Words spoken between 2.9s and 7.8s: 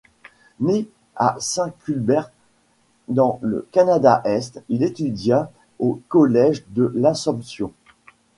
dans le Canada-Est, il étudia au Collège de L'Assomption.